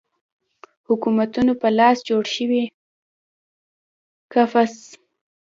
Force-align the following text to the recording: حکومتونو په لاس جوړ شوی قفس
حکومتونو 0.87 1.53
په 1.61 1.67
لاس 1.77 1.97
جوړ 2.09 2.23
شوی 2.35 2.63
قفس 4.31 4.73